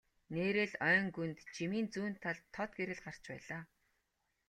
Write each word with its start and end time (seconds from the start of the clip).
Нээрээ 0.33 0.67
л 0.71 0.75
ойн 0.89 1.05
гүнд 1.15 1.37
жимийн 1.55 1.87
зүүн 1.93 2.13
талд 2.23 2.43
тод 2.55 2.71
гэрэл 2.77 3.01
гарч 3.05 3.23
байлаа. 3.31 3.61